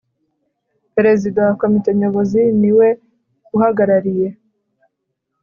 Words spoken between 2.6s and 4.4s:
we uhagarariye